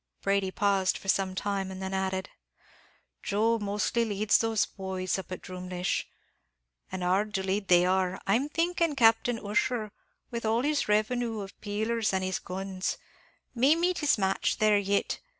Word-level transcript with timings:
Brady 0.23 0.49
paused 0.49 0.97
for 0.97 1.09
some 1.09 1.35
time, 1.35 1.69
and 1.69 1.79
then 1.79 1.93
added, 1.93 2.29
"Joe 3.21 3.59
mostly 3.59 4.03
leads 4.03 4.39
those 4.39 4.65
boys 4.65 5.19
up 5.19 5.31
at 5.31 5.43
Drumleesh, 5.43 6.05
an' 6.91 7.01
hard 7.03 7.35
to 7.35 7.43
lead 7.45 7.67
they 7.67 7.85
are; 7.85 8.19
I'm 8.25 8.49
thinking 8.49 8.95
Captain 8.95 9.37
Ussher, 9.37 9.91
with 10.31 10.43
all 10.43 10.63
his 10.63 10.87
revenue 10.89 11.41
of 11.41 11.61
peelers 11.61 12.13
an' 12.13 12.23
his 12.23 12.39
guns, 12.39 12.97
may 13.53 13.75
meet 13.75 13.99
his 13.99 14.17
match 14.17 14.57
there 14.57 14.79
yit. 14.79 15.19